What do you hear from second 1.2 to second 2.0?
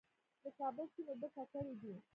ککړې دي؟